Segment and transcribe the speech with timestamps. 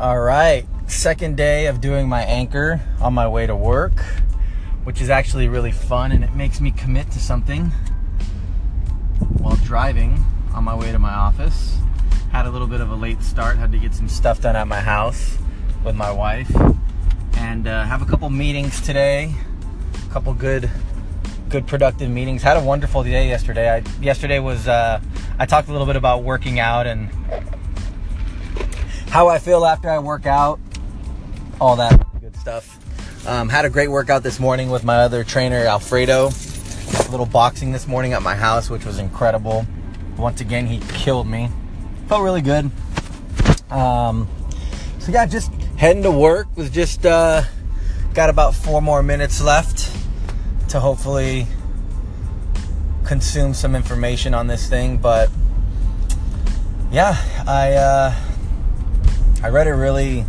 [0.00, 4.00] All right, second day of doing my anchor on my way to work,
[4.82, 7.66] which is actually really fun and it makes me commit to something
[9.40, 10.24] while driving
[10.54, 11.76] on my way to my office.
[12.32, 14.66] Had a little bit of a late start, had to get some stuff done at
[14.66, 15.36] my house
[15.84, 16.50] with my wife
[17.36, 19.34] and uh, have a couple meetings today.
[20.08, 20.70] A couple good
[21.50, 22.42] good productive meetings.
[22.42, 23.70] Had a wonderful day yesterday.
[23.70, 24.98] I yesterday was uh,
[25.38, 27.10] I talked a little bit about working out and
[29.10, 30.60] how I feel after I work out,
[31.60, 32.78] all that good stuff.
[33.26, 36.28] Um, had a great workout this morning with my other trainer Alfredo.
[36.28, 39.66] A little boxing this morning at my house, which was incredible.
[40.16, 41.50] Once again, he killed me.
[42.06, 42.70] Felt really good.
[43.70, 44.28] Um,
[45.00, 46.46] so yeah, just heading to work.
[46.56, 47.42] Was just uh,
[48.14, 49.92] got about four more minutes left
[50.68, 51.48] to hopefully
[53.04, 54.98] consume some information on this thing.
[54.98, 55.30] But
[56.92, 58.14] yeah, I uh,
[59.42, 60.26] I read a really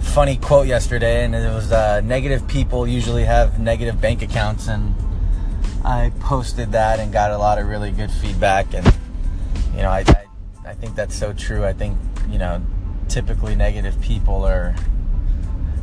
[0.00, 4.94] funny quote yesterday, and it was uh, negative people usually have negative bank accounts, and
[5.84, 8.72] I posted that and got a lot of really good feedback.
[8.72, 8.86] And
[9.74, 10.24] you know, I I,
[10.64, 11.64] I think that's so true.
[11.64, 11.98] I think
[12.30, 12.62] you know,
[13.08, 14.76] typically negative people are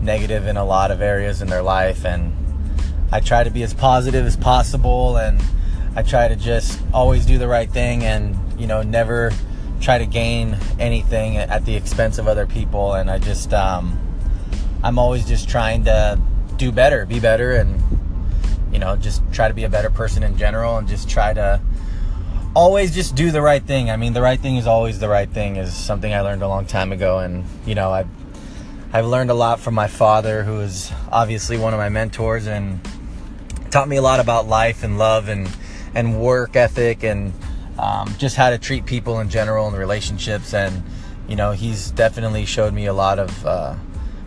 [0.00, 2.34] negative in a lot of areas in their life, and
[3.12, 5.40] I try to be as positive as possible and
[5.94, 9.30] I try to just always do the right thing and, you know, never
[9.84, 12.94] try to gain anything at the expense of other people.
[12.94, 14.00] And I just, um,
[14.82, 16.18] I'm always just trying to
[16.56, 17.82] do better, be better, and,
[18.72, 21.60] you know, just try to be a better person in general and just try to
[22.56, 23.90] always just do the right thing.
[23.90, 26.48] I mean, the right thing is always the right thing is something I learned a
[26.48, 27.18] long time ago.
[27.18, 28.08] And, you know, I've,
[28.90, 32.80] I've learned a lot from my father, who is obviously one of my mentors and
[33.70, 35.50] taught me a lot about life and love and
[35.96, 37.32] and work ethic and
[37.78, 40.54] um, just how to treat people in general and relationships.
[40.54, 40.82] And
[41.28, 43.74] you know, he's definitely showed me a lot of uh,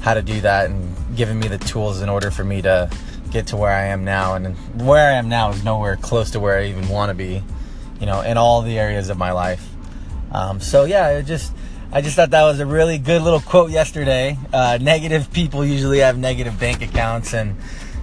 [0.00, 2.90] how to do that and given me the tools in order for me to
[3.30, 4.34] get to where I am now.
[4.34, 7.42] And where I am now is nowhere close to where I even want to be.
[8.00, 9.66] You know, in all the areas of my life.
[10.32, 11.52] Um, so yeah, it just.
[11.92, 14.36] I just thought that was a really good little quote yesterday.
[14.52, 17.56] Uh, negative people usually have negative bank accounts, and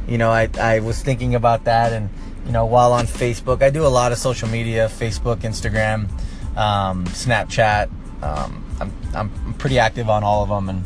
[0.08, 2.10] you know, I, I was thinking about that and,
[2.46, 6.10] you know, while on Facebook, I do a lot of social media, Facebook, Instagram,
[6.58, 7.90] um, Snapchat.
[8.22, 10.70] Um, I'm, I'm pretty active on all of them.
[10.70, 10.84] And,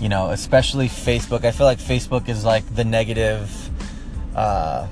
[0.00, 1.44] you know, especially Facebook.
[1.44, 3.70] I feel like Facebook is like the negative,
[4.36, 4.88] uh,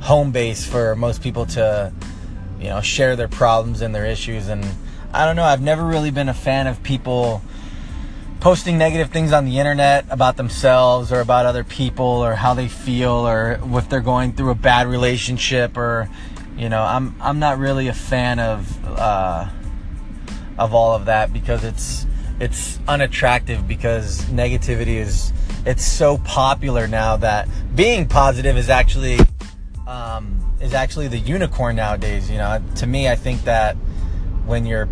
[0.00, 1.92] home base for most people to,
[2.60, 4.48] you know, share their problems and their issues.
[4.48, 4.64] And
[5.12, 7.40] I don't know, I've never really been a fan of people,
[8.44, 12.68] posting negative things on the internet about themselves or about other people or how they
[12.68, 16.10] feel or if they're going through a bad relationship or
[16.54, 19.48] you know I'm I'm not really a fan of uh,
[20.58, 22.06] of all of that because it's
[22.38, 25.32] it's unattractive because negativity is
[25.64, 29.20] it's so popular now that being positive is actually
[29.86, 32.62] um, is actually the unicorn nowadays you know.
[32.74, 33.74] To me I think that
[34.44, 34.90] when you're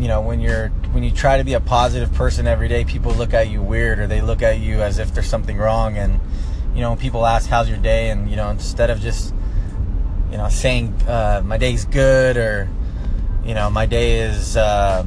[0.00, 3.12] you know when you're when you try to be a positive person every day people
[3.12, 5.98] look at you weird or they look at you as if there's something wrong.
[5.98, 6.20] And
[6.74, 8.10] you know people ask how's your day?
[8.10, 9.34] and you know instead of just
[10.30, 12.68] you know saying uh, my day's good or
[13.44, 15.04] you know my day is uh,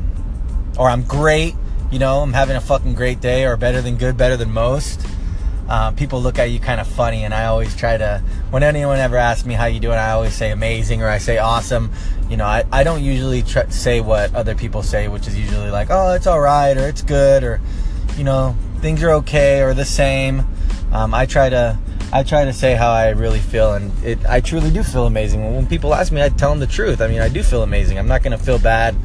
[0.77, 1.55] or i'm great
[1.91, 5.05] you know i'm having a fucking great day or better than good better than most
[5.69, 8.99] um, people look at you kind of funny and i always try to when anyone
[8.99, 11.91] ever asks me how you doing i always say amazing or i say awesome.
[12.29, 15.71] You know i, I don't usually try, say what other people say which is usually
[15.71, 17.61] like oh it's all right or it's good or
[18.17, 20.45] you know things are okay or the same.
[20.91, 21.77] Um, i try to
[22.11, 25.55] i try to say how i really feel and it, i truly do feel amazing.
[25.55, 27.01] When people ask me i tell them the truth.
[27.01, 27.97] I mean i do feel amazing.
[27.97, 28.95] I'm not going to feel bad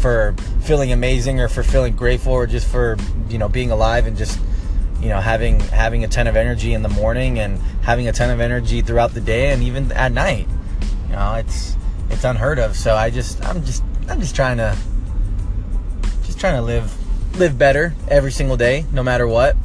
[0.00, 2.96] for feeling amazing or for feeling grateful or just for
[3.28, 4.38] you know being alive and just
[5.00, 8.30] you know having having a ton of energy in the morning and having a ton
[8.30, 10.48] of energy throughout the day and even at night.
[11.08, 11.76] You know it's
[12.10, 12.76] it's unheard of.
[12.76, 14.76] So i just i'm just i'm just trying to
[16.24, 16.92] just trying to live
[17.38, 19.56] live better every single day no matter what.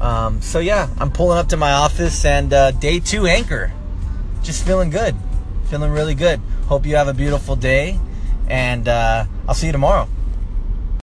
[0.00, 3.72] Um, so yeah i'm pulling up to my office and uh, day two anchor.
[4.42, 5.16] Just feeling good
[5.68, 6.40] feeling really good.
[6.66, 7.98] Hope you have a beautiful day
[8.48, 10.08] and uh, i'll see you tomorrow